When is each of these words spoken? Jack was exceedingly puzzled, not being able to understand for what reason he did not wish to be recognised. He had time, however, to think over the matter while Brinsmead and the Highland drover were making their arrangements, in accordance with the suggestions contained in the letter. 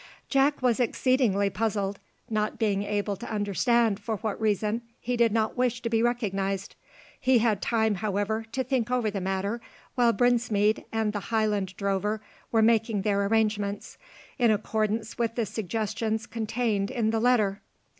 Jack 0.29 0.63
was 0.63 0.79
exceedingly 0.79 1.47
puzzled, 1.51 1.99
not 2.27 2.57
being 2.57 2.81
able 2.81 3.15
to 3.15 3.31
understand 3.31 3.99
for 3.99 4.17
what 4.17 4.41
reason 4.41 4.81
he 4.99 5.15
did 5.15 5.31
not 5.31 5.55
wish 5.55 5.79
to 5.83 5.91
be 5.91 6.01
recognised. 6.01 6.75
He 7.19 7.37
had 7.37 7.61
time, 7.61 7.93
however, 7.93 8.43
to 8.51 8.63
think 8.63 8.89
over 8.89 9.11
the 9.11 9.21
matter 9.21 9.61
while 9.93 10.11
Brinsmead 10.11 10.85
and 10.91 11.13
the 11.13 11.19
Highland 11.29 11.75
drover 11.77 12.19
were 12.51 12.63
making 12.63 13.03
their 13.03 13.27
arrangements, 13.27 13.99
in 14.39 14.49
accordance 14.49 15.19
with 15.19 15.35
the 15.35 15.45
suggestions 15.45 16.25
contained 16.25 16.89
in 16.89 17.11
the 17.11 17.19
letter. 17.19 17.61